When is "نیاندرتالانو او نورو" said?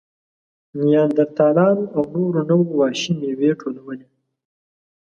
0.83-2.41